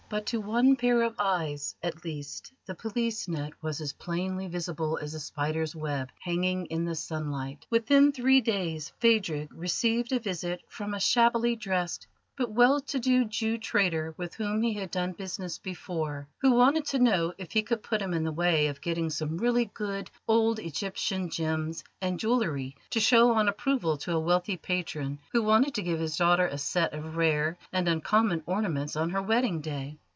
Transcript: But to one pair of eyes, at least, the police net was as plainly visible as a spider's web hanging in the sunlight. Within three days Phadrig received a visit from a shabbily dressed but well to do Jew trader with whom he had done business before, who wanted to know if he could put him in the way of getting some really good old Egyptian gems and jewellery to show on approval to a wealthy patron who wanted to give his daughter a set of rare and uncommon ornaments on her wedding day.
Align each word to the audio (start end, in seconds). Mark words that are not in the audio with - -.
But 0.11 0.25
to 0.25 0.41
one 0.41 0.75
pair 0.75 1.03
of 1.03 1.15
eyes, 1.17 1.73
at 1.81 2.03
least, 2.03 2.51
the 2.65 2.75
police 2.75 3.29
net 3.29 3.53
was 3.61 3.79
as 3.79 3.93
plainly 3.93 4.47
visible 4.47 4.97
as 5.01 5.13
a 5.13 5.21
spider's 5.21 5.73
web 5.73 6.09
hanging 6.19 6.65
in 6.65 6.83
the 6.83 6.95
sunlight. 6.95 7.65
Within 7.69 8.11
three 8.11 8.41
days 8.41 8.91
Phadrig 8.99 9.53
received 9.53 10.11
a 10.11 10.19
visit 10.19 10.63
from 10.67 10.93
a 10.93 10.99
shabbily 10.99 11.55
dressed 11.55 12.07
but 12.35 12.49
well 12.51 12.79
to 12.81 12.97
do 12.99 13.23
Jew 13.25 13.57
trader 13.57 14.13
with 14.17 14.33
whom 14.35 14.63
he 14.63 14.73
had 14.73 14.89
done 14.91 15.11
business 15.13 15.57
before, 15.59 16.27
who 16.39 16.51
wanted 16.51 16.85
to 16.87 16.99
know 16.99 17.33
if 17.37 17.51
he 17.53 17.61
could 17.61 17.83
put 17.83 18.01
him 18.01 18.13
in 18.13 18.23
the 18.23 18.31
way 18.33 18.67
of 18.67 18.81
getting 18.81 19.09
some 19.09 19.37
really 19.37 19.65
good 19.65 20.09
old 20.27 20.57
Egyptian 20.59 21.29
gems 21.29 21.83
and 22.01 22.19
jewellery 22.19 22.75
to 22.89 22.99
show 22.99 23.31
on 23.33 23.47
approval 23.47 23.95
to 23.99 24.11
a 24.15 24.19
wealthy 24.19 24.57
patron 24.57 25.19
who 25.31 25.41
wanted 25.43 25.73
to 25.75 25.83
give 25.83 25.99
his 26.01 26.17
daughter 26.17 26.47
a 26.47 26.57
set 26.57 26.93
of 26.93 27.15
rare 27.15 27.57
and 27.71 27.87
uncommon 27.87 28.41
ornaments 28.47 28.95
on 28.97 29.11
her 29.11 29.21
wedding 29.21 29.61
day. 29.61 29.97